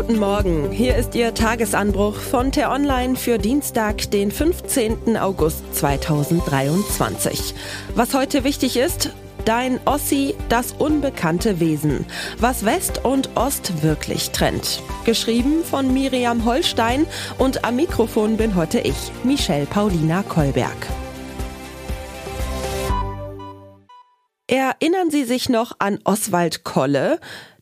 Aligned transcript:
Guten 0.00 0.18
Morgen, 0.18 0.70
hier 0.70 0.96
ist 0.96 1.14
Ihr 1.14 1.34
Tagesanbruch 1.34 2.14
von 2.14 2.52
T-Online 2.52 3.16
für 3.16 3.36
Dienstag, 3.36 4.10
den 4.10 4.30
15. 4.30 5.18
August 5.18 5.62
2023. 5.74 7.54
Was 7.96 8.14
heute 8.14 8.42
wichtig 8.42 8.78
ist, 8.78 9.10
Dein 9.44 9.78
Ossi, 9.84 10.34
das 10.48 10.72
unbekannte 10.72 11.60
Wesen. 11.60 12.06
Was 12.38 12.64
West 12.64 13.04
und 13.04 13.28
Ost 13.36 13.82
wirklich 13.82 14.30
trennt. 14.30 14.82
Geschrieben 15.04 15.62
von 15.64 15.92
Miriam 15.92 16.46
Holstein 16.46 17.04
und 17.36 17.66
am 17.66 17.76
Mikrofon 17.76 18.38
bin 18.38 18.54
heute 18.54 18.78
ich, 18.80 19.12
Michelle 19.22 19.66
Paulina 19.66 20.22
Kolberg. 20.22 20.88
Erinnern 24.50 25.10
Sie 25.10 25.22
sich 25.22 25.48
noch 25.48 25.76
an 25.78 26.00
Oswald 26.02 26.64
Kolle? 26.64 27.20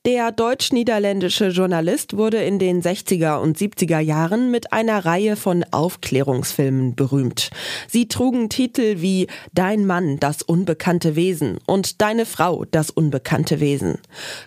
Der 0.09 0.33
deutsch-niederländische 0.33 1.49
Journalist 1.49 2.17
wurde 2.17 2.43
in 2.43 2.59
den 2.59 2.81
60er 2.81 3.43
und 3.43 3.59
70er 3.59 3.99
Jahren 3.99 4.51
mit 4.51 4.73
einer 4.73 5.05
Reihe 5.05 5.37
von 5.37 5.67
Aufklärungsfilmen 5.71 6.95
berühmt. 6.95 7.51
Sie 7.89 8.09
trugen 8.09 8.49
Titel 8.49 9.03
wie 9.03 9.27
Dein 9.53 9.85
Mann, 9.85 10.19
das 10.19 10.41
unbekannte 10.41 11.15
Wesen 11.15 11.59
und 11.67 12.01
Deine 12.01 12.25
Frau, 12.25 12.65
das 12.71 12.89
unbekannte 12.89 13.61
Wesen. 13.61 13.99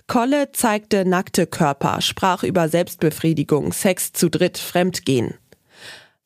Kolle 0.07 0.51
zeigte 0.51 1.05
nackte 1.05 1.45
Körper, 1.45 2.01
sprach 2.01 2.41
über 2.41 2.67
Selbstbefriedigung, 2.67 3.71
Sex 3.71 4.13
zu 4.13 4.31
dritt, 4.31 4.57
Fremdgehen. 4.57 5.35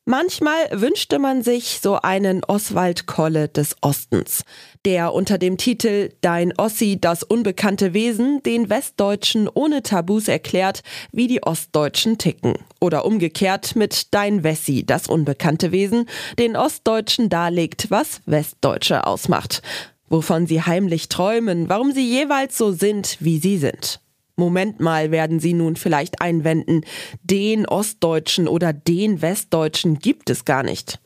Manchmal 0.08 0.68
wünschte 0.70 1.18
man 1.18 1.42
sich 1.42 1.80
so 1.82 1.96
einen 1.96 2.44
Oswald 2.44 3.06
Kolle 3.06 3.48
des 3.48 3.74
Ostens, 3.82 4.44
der 4.84 5.12
unter 5.12 5.36
dem 5.36 5.56
Titel 5.56 6.10
Dein 6.20 6.56
Ossi, 6.56 7.00
das 7.00 7.24
unbekannte 7.24 7.92
Wesen 7.92 8.40
den 8.44 8.70
Westdeutschen 8.70 9.48
ohne 9.52 9.82
Tabus 9.82 10.28
erklärt, 10.28 10.84
wie 11.10 11.26
die 11.26 11.42
Ostdeutschen 11.42 12.18
ticken. 12.18 12.54
Oder 12.80 13.04
umgekehrt 13.04 13.74
mit 13.74 14.14
Dein 14.14 14.44
Wessi, 14.44 14.86
das 14.86 15.08
unbekannte 15.08 15.72
Wesen, 15.72 16.06
den 16.38 16.54
Ostdeutschen 16.54 17.28
darlegt, 17.28 17.90
was 17.90 18.20
Westdeutsche 18.26 19.08
ausmacht. 19.08 19.60
Wovon 20.08 20.46
sie 20.46 20.62
heimlich 20.62 21.08
träumen, 21.08 21.68
warum 21.68 21.90
sie 21.90 22.08
jeweils 22.08 22.56
so 22.56 22.70
sind, 22.70 23.16
wie 23.18 23.38
sie 23.40 23.58
sind. 23.58 23.98
Moment 24.36 24.80
mal, 24.80 25.10
werden 25.10 25.40
Sie 25.40 25.54
nun 25.54 25.76
vielleicht 25.76 26.20
einwenden, 26.20 26.82
den 27.22 27.66
Ostdeutschen 27.66 28.48
oder 28.48 28.74
den 28.74 29.22
Westdeutschen 29.22 29.98
gibt 29.98 30.28
es 30.28 30.44
gar 30.44 30.62
nicht. 30.62 31.00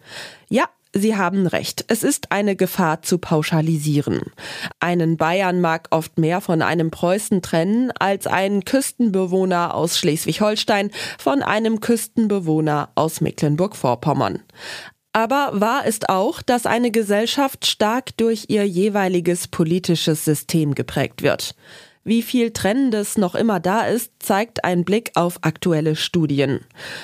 Ja, 0.48 0.64
Sie 0.92 1.16
haben 1.16 1.46
recht. 1.46 1.84
Es 1.86 2.02
ist 2.02 2.32
eine 2.32 2.56
Gefahr 2.56 3.02
zu 3.02 3.18
pauschalisieren. 3.18 4.22
Einen 4.80 5.16
Bayern 5.16 5.60
mag 5.60 5.86
oft 5.90 6.18
mehr 6.18 6.40
von 6.40 6.62
einem 6.62 6.90
Preußen 6.90 7.42
trennen, 7.42 7.92
als 7.92 8.26
ein 8.26 8.64
Küstenbewohner 8.64 9.76
aus 9.76 9.96
Schleswig-Holstein 9.98 10.90
von 11.16 11.44
einem 11.44 11.78
Küstenbewohner 11.78 12.90
aus 12.96 13.20
Mecklenburg-Vorpommern. 13.20 14.42
Aber 15.12 15.50
wahr 15.52 15.86
ist 15.86 16.08
auch, 16.08 16.42
dass 16.42 16.66
eine 16.66 16.90
Gesellschaft 16.90 17.66
stark 17.66 18.16
durch 18.16 18.46
ihr 18.48 18.66
jeweiliges 18.66 19.46
politisches 19.46 20.24
System 20.24 20.74
geprägt 20.74 21.22
wird. 21.22 21.54
Wie 22.10 22.22
viel 22.22 22.50
Trennendes 22.50 23.18
noch 23.18 23.36
immer 23.36 23.60
da 23.60 23.82
ist, 23.82 24.10
zeigt 24.18 24.64
ein 24.64 24.84
Blick 24.84 25.12
auf 25.14 25.38
aktuelle 25.42 25.94
Studien. 25.94 26.58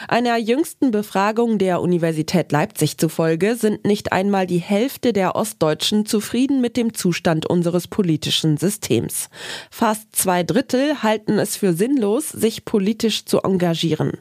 Einer 0.08 0.36
jüngsten 0.36 0.90
Befragung 0.90 1.58
der 1.58 1.80
Universität 1.80 2.50
Leipzig 2.50 2.98
zufolge 2.98 3.54
sind 3.54 3.84
nicht 3.84 4.10
einmal 4.10 4.48
die 4.48 4.58
Hälfte 4.58 5.12
der 5.12 5.36
Ostdeutschen 5.36 6.06
zufrieden 6.06 6.60
mit 6.60 6.76
dem 6.76 6.92
Zustand 6.92 7.46
unseres 7.46 7.86
politischen 7.86 8.56
Systems. 8.56 9.30
Fast 9.70 10.08
zwei 10.10 10.42
Drittel 10.42 11.04
halten 11.04 11.38
es 11.38 11.56
für 11.56 11.72
sinnlos, 11.72 12.30
sich 12.30 12.64
politisch 12.64 13.26
zu 13.26 13.42
engagieren. 13.42 14.18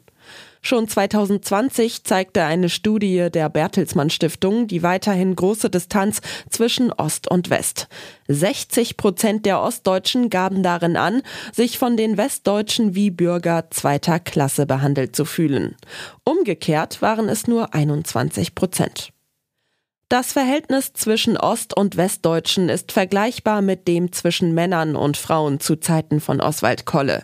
Schon 0.68 0.88
2020 0.88 2.06
zeigte 2.06 2.44
eine 2.44 2.70
Studie 2.70 3.30
der 3.32 3.50
Bertelsmann 3.50 4.10
Stiftung 4.10 4.66
die 4.66 4.82
weiterhin 4.82 5.36
große 5.36 5.70
Distanz 5.70 6.22
zwischen 6.50 6.92
Ost 6.92 7.30
und 7.30 7.52
West. 7.52 7.88
60 8.30 8.98
Prozent 8.98 9.46
der 9.46 9.62
Ostdeutschen 9.62 10.32
gaben 10.32 10.64
darin 10.64 10.98
an, 10.98 11.22
sich 11.54 11.78
von 11.78 11.98
den 11.98 12.18
Westdeutschen 12.18 12.96
wie 12.96 13.12
Bürger 13.12 13.70
zweiter 13.70 14.20
Klasse 14.20 14.66
behandelt 14.66 15.16
zu 15.16 15.26
fühlen. 15.26 15.76
Umgekehrt 16.24 17.00
waren 17.00 17.30
es 17.30 17.46
nur 17.46 17.76
21 17.76 18.56
Prozent. 18.56 19.12
Das 20.08 20.34
Verhältnis 20.34 20.94
zwischen 20.94 21.36
Ost- 21.36 21.76
und 21.76 21.98
Westdeutschen 21.98 22.70
ist 22.70 22.92
vergleichbar 22.92 23.64
mit 23.64 23.88
dem 23.88 24.12
zwischen 24.12 24.54
Männern 24.54 24.96
und 24.96 25.18
Frauen 25.18 25.60
zu 25.60 25.78
Zeiten 25.78 26.20
von 26.20 26.42
Oswald 26.42 26.86
Kolle. 26.86 27.24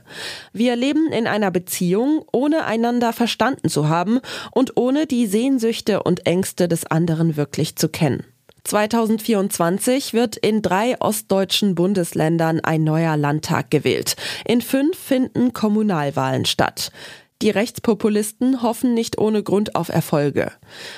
Wir 0.52 0.75
leben 0.75 1.12
in 1.12 1.28
einer 1.28 1.52
Beziehung, 1.52 2.25
ohne 2.31 2.66
einander 2.66 3.14
verstanden 3.14 3.69
zu 3.69 3.88
haben 3.88 4.19
und 4.50 4.78
ohne 4.78 5.06
die 5.06 5.28
Sehnsüchte 5.28 6.02
und 6.02 6.25
Ängste 6.25 6.68
des 6.68 6.88
anderen 6.88 7.38
wirklich 7.38 7.75
zu 7.75 7.88
kennen. 7.88 8.25
2024 8.64 10.13
wird 10.13 10.38
in 10.38 10.63
drei 10.63 11.00
ostdeutschen 11.00 11.75
Bundesländern 11.75 12.62
ein 12.62 12.84
neuer 12.84 13.16
Landtag 13.16 13.69
gewählt. 13.69 14.16
In 14.46 14.62
fünf 14.62 14.98
finden 14.98 15.53
Kommunalwahlen 15.53 16.46
statt. 16.46 16.92
Die 17.41 17.50
Rechtspopulisten 17.50 18.62
hoffen 18.62 18.94
nicht 18.94 19.18
ohne 19.18 19.41
Grund 19.41 19.75
auf 19.75 19.90
Erfolge. 19.90 20.52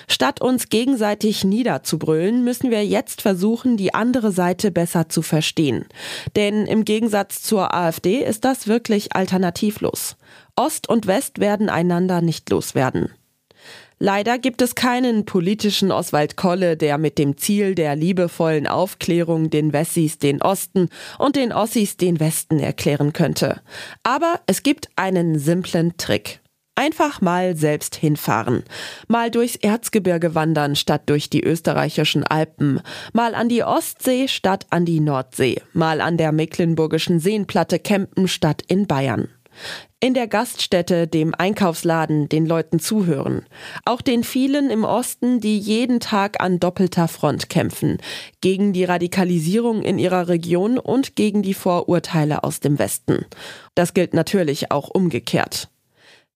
Statt 0.09 0.41
uns 0.41 0.67
gegenseitig 0.67 1.45
niederzubrüllen, 1.45 2.43
müssen 2.43 2.69
wir 2.69 2.85
jetzt 2.85 3.21
versuchen, 3.21 3.77
die 3.77 3.93
andere 3.93 4.33
Seite 4.33 4.69
besser 4.69 5.07
zu 5.07 5.21
verstehen. 5.21 5.85
Denn 6.35 6.65
im 6.65 6.83
Gegensatz 6.83 7.41
zur 7.41 7.73
AfD 7.73 8.17
ist 8.17 8.43
das 8.43 8.67
wirklich 8.67 9.15
alternativlos. 9.15 10.17
Ost 10.57 10.89
und 10.89 11.07
West 11.07 11.39
werden 11.39 11.69
einander 11.69 12.21
nicht 12.21 12.49
loswerden. 12.49 13.09
Leider 14.05 14.37
gibt 14.37 14.61
es 14.61 14.75
keinen 14.75 15.23
politischen 15.23 15.89
Oswald 15.89 16.35
Kolle, 16.35 16.75
der 16.75 16.97
mit 16.97 17.17
dem 17.17 17.37
Ziel 17.37 17.73
der 17.73 17.95
liebevollen 17.95 18.67
Aufklärung 18.67 19.49
den 19.49 19.71
Wessis 19.71 20.17
den 20.19 20.41
Osten 20.41 20.89
und 21.19 21.37
den 21.37 21.53
Ossis 21.53 21.95
den 21.95 22.19
Westen 22.19 22.59
erklären 22.59 23.13
könnte. 23.13 23.61
Aber 24.03 24.41
es 24.45 24.61
gibt 24.61 24.89
einen 24.97 25.39
simplen 25.39 25.95
Trick. 25.95 26.41
Einfach 26.75 27.21
mal 27.21 27.55
selbst 27.55 27.95
hinfahren. 27.95 28.65
Mal 29.07 29.31
durchs 29.31 29.55
Erzgebirge 29.55 30.35
wandern 30.35 30.75
statt 30.75 31.03
durch 31.05 31.29
die 31.29 31.41
österreichischen 31.41 32.25
Alpen. 32.25 32.81
Mal 33.13 33.35
an 33.35 33.47
die 33.47 33.63
Ostsee 33.63 34.27
statt 34.27 34.65
an 34.69 34.83
die 34.83 34.99
Nordsee. 34.99 35.61
Mal 35.71 36.01
an 36.01 36.17
der 36.17 36.33
mecklenburgischen 36.33 37.21
Seenplatte 37.21 37.79
campen 37.79 38.27
statt 38.27 38.63
in 38.67 38.85
Bayern 38.85 39.29
in 39.99 40.13
der 40.13 40.27
Gaststätte, 40.27 41.07
dem 41.07 41.33
Einkaufsladen, 41.37 42.27
den 42.27 42.45
Leuten 42.45 42.79
zuhören. 42.79 43.45
Auch 43.85 44.01
den 44.01 44.23
vielen 44.23 44.69
im 44.69 44.83
Osten, 44.83 45.39
die 45.39 45.57
jeden 45.57 45.99
Tag 45.99 46.41
an 46.41 46.59
doppelter 46.59 47.07
Front 47.07 47.49
kämpfen. 47.49 47.97
Gegen 48.41 48.73
die 48.73 48.83
Radikalisierung 48.83 49.81
in 49.81 49.99
ihrer 49.99 50.27
Region 50.27 50.77
und 50.77 51.15
gegen 51.15 51.41
die 51.41 51.53
Vorurteile 51.53 52.43
aus 52.43 52.59
dem 52.59 52.79
Westen. 52.79 53.25
Das 53.75 53.93
gilt 53.93 54.13
natürlich 54.13 54.71
auch 54.71 54.89
umgekehrt. 54.89 55.69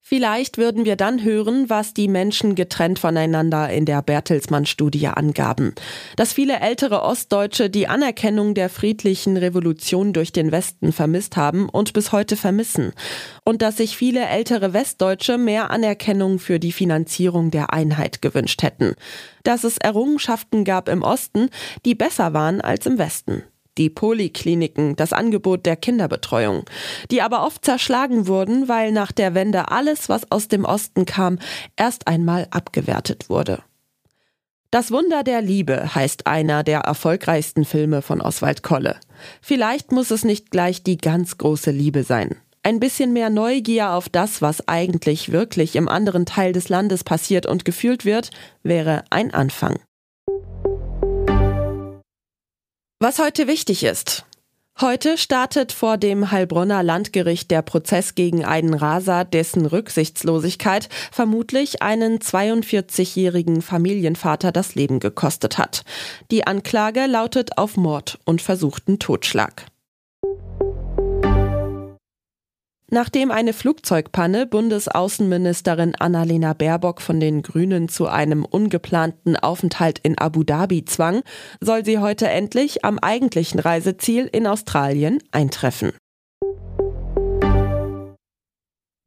Vielleicht 0.09 0.57
würden 0.57 0.85
wir 0.85 0.95
dann 0.95 1.22
hören, 1.22 1.69
was 1.69 1.94
die 1.94 2.07
Menschen 2.07 2.56
getrennt 2.56 2.97
voneinander 2.97 3.69
in 3.69 3.84
der 3.84 4.01
Bertelsmann-Studie 4.01 5.09
angaben. 5.09 5.75
Dass 6.16 6.31
viele 6.31 6.62
ältere 6.62 7.01
Ostdeutsche 7.01 7.69
die 7.69 7.90
Anerkennung 7.90 8.53
der 8.53 8.69
friedlichen 8.69 9.35
Revolution 9.35 10.13
durch 10.13 10.31
den 10.31 10.53
Westen 10.53 10.94
vermisst 10.94 11.35
haben 11.35 11.67
und 11.67 11.91
bis 11.91 12.13
heute 12.13 12.38
vermissen. 12.38 12.94
Und 13.44 13.62
dass 13.62 13.75
sich 13.75 13.97
viele 13.97 14.25
ältere 14.25 14.72
Westdeutsche 14.72 15.38
mehr 15.38 15.72
Anerkennung 15.72 16.40
für 16.40 16.57
die 16.57 16.72
Finanzierung 16.72 17.51
der 17.51 17.73
Einheit 17.73 18.22
gewünscht 18.22 18.63
hätten. 18.63 18.94
Dass 19.44 19.66
es 19.66 19.78
Errungenschaften 19.78 20.63
gab 20.63 20.88
im 20.88 21.01
Osten, 21.01 21.50
die 21.84 21.96
besser 21.96 22.34
waren 22.34 22.62
als 22.62 22.85
im 22.85 22.97
Westen 22.97 23.44
die 23.77 23.89
Polikliniken, 23.89 24.95
das 24.95 25.13
Angebot 25.13 25.65
der 25.65 25.75
Kinderbetreuung, 25.75 26.65
die 27.11 27.21
aber 27.21 27.45
oft 27.45 27.63
zerschlagen 27.63 28.27
wurden, 28.27 28.67
weil 28.67 28.91
nach 28.91 29.11
der 29.11 29.34
Wende 29.34 29.72
alles, 29.72 30.09
was 30.09 30.31
aus 30.31 30.47
dem 30.47 30.66
Osten 30.66 31.05
kam, 31.05 31.40
erst 31.75 32.07
einmal 32.07 32.47
abgewertet 32.52 33.29
wurde. 33.29 33.63
Das 34.69 34.91
Wunder 34.91 35.23
der 35.23 35.41
Liebe 35.41 35.96
heißt 35.96 36.28
einer 36.28 36.61
der 36.63 36.81
erfolgreichsten 36.81 37.63
Filme 37.63 38.02
von 38.02 38.19
Oswald 38.19 38.63
Kolle. 38.63 38.97
Vielleicht 39.41 39.93
muss 39.93 40.11
es 40.11 40.25
nicht 40.25 40.52
gleich 40.52 40.84
die 40.84 40.97
ganz 40.97 41.37
große 41.37 41.72
Liebe 41.72 42.03
sein. 42.03 42.35
Ein 42.63 42.81
bisschen 42.81 43.13
mehr 43.13 43.29
Neugier 43.29 43.91
auf 43.91 44.09
das, 44.09 44.41
was 44.41 44.67
eigentlich 44.67 45.31
wirklich 45.31 45.78
im 45.78 45.87
anderen 45.87 46.25
Teil 46.25 46.52
des 46.52 46.67
Landes 46.67 47.05
passiert 47.05 47.46
und 47.46 47.63
gefühlt 47.63 48.03
wird, 48.03 48.31
wäre 48.61 49.05
ein 49.09 49.34
Anfang. 49.34 49.79
Was 52.99 53.20
heute 53.20 53.46
wichtig 53.46 53.84
ist. 53.84 54.26
Heute 54.82 55.20
startet 55.20 55.72
vor 55.72 55.97
dem 55.97 56.32
Heilbronner 56.32 56.82
Landgericht 56.82 57.52
der 57.52 57.61
Prozess 57.61 58.16
gegen 58.16 58.44
einen 58.44 58.73
Raser, 58.73 59.23
dessen 59.23 59.67
Rücksichtslosigkeit 59.67 60.90
vermutlich 61.11 61.84
einen 61.84 62.17
42-jährigen 62.17 63.61
Familienvater 63.61 64.52
das 64.52 64.73
Leben 64.73 64.99
gekostet 64.99 65.59
hat. 65.59 65.84
Die 66.32 66.47
Anklage 66.47 67.05
lautet 67.05 67.59
auf 67.59 67.78
Mord 67.78 68.17
und 68.26 68.41
versuchten 68.41 68.97
Totschlag. 68.97 69.67
Nachdem 72.89 73.31
eine 73.31 73.51
Flugzeugpanne 73.51 74.45
Bundesaußenministerin 74.45 75.95
Annalena 75.95 76.53
Baerbock 76.53 77.01
von 77.01 77.19
den 77.19 77.41
Grünen 77.41 77.89
zu 77.89 78.07
einem 78.07 78.45
ungeplanten 78.45 79.35
Aufenthalt 79.35 79.99
in 79.99 80.17
Abu 80.17 80.45
Dhabi 80.45 80.85
zwang, 80.85 81.22
soll 81.59 81.84
sie 81.84 81.99
heute 81.99 82.29
endlich 82.29 82.85
am 82.85 82.97
eigentlichen 82.97 83.59
Reiseziel 83.59 84.29
in 84.31 84.47
Australien 84.47 85.22
eintreffen. 85.31 85.91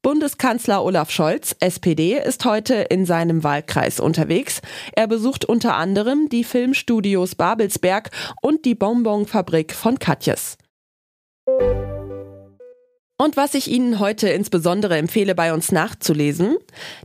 Bundeskanzler 0.02 0.84
Olaf 0.84 1.10
Scholz, 1.10 1.56
SPD, 1.60 2.18
ist 2.18 2.44
heute 2.44 2.74
in 2.74 3.06
seinem 3.06 3.44
Wahlkreis 3.44 3.98
unterwegs. 3.98 4.60
Er 4.92 5.06
besucht 5.06 5.46
unter 5.46 5.76
anderem 5.76 6.28
die 6.28 6.44
Filmstudios 6.44 7.34
Babelsberg 7.34 8.10
und 8.42 8.66
die 8.66 8.74
Bonbonfabrik 8.74 9.72
von 9.72 9.98
Katjes. 9.98 10.58
Und 13.20 13.36
was 13.36 13.52
ich 13.52 13.70
Ihnen 13.70 13.98
heute 13.98 14.30
insbesondere 14.30 14.96
empfehle, 14.96 15.34
bei 15.34 15.52
uns 15.52 15.72
nachzulesen, 15.72 16.56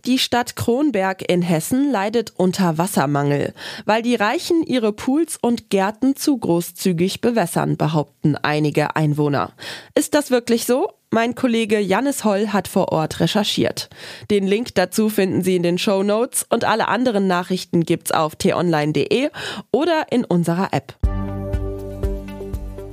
die 0.05 0.17
Stadt 0.17 0.55
Kronberg 0.55 1.29
in 1.29 1.41
Hessen 1.41 1.91
leidet 1.91 2.31
unter 2.37 2.77
Wassermangel, 2.77 3.53
weil 3.83 4.01
die 4.01 4.15
Reichen 4.15 4.63
ihre 4.63 4.93
Pools 4.93 5.37
und 5.41 5.69
Gärten 5.69 6.15
zu 6.15 6.37
großzügig 6.37 7.19
bewässern, 7.19 7.75
behaupten 7.75 8.37
einige 8.37 8.95
Einwohner. 8.95 9.51
Ist 9.93 10.13
das 10.13 10.31
wirklich 10.31 10.65
so? 10.65 10.87
Mein 11.11 11.35
Kollege 11.35 11.81
Jannis 11.81 12.23
Holl 12.23 12.47
hat 12.47 12.69
vor 12.69 12.93
Ort 12.93 13.19
recherchiert. 13.19 13.89
Den 14.31 14.47
Link 14.47 14.73
dazu 14.75 15.09
finden 15.09 15.41
Sie 15.41 15.57
in 15.57 15.63
den 15.63 15.77
Show 15.77 16.01
Notes 16.01 16.45
und 16.49 16.63
alle 16.63 16.87
anderen 16.87 17.27
Nachrichten 17.27 17.83
gibt's 17.83 18.13
auf 18.13 18.37
t-online.de 18.37 19.31
oder 19.73 20.05
in 20.11 20.23
unserer 20.23 20.69
App. 20.71 20.95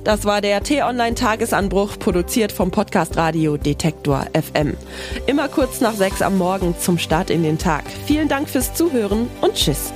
Das 0.03 0.25
war 0.25 0.41
der 0.41 0.61
T-Online-Tagesanbruch, 0.61 1.97
produziert 1.97 2.51
vom 2.51 2.71
Podcast 2.71 3.15
Radio 3.15 3.55
Detektor 3.55 4.25
FM. 4.33 4.75
Immer 5.27 5.47
kurz 5.47 5.79
nach 5.79 5.93
sechs 5.93 6.21
am 6.21 6.37
Morgen 6.37 6.75
zum 6.77 6.97
Start 6.97 7.29
in 7.29 7.43
den 7.43 7.57
Tag. 7.57 7.85
Vielen 8.05 8.27
Dank 8.27 8.49
fürs 8.49 8.73
Zuhören 8.73 9.29
und 9.39 9.53
Tschüss. 9.53 9.93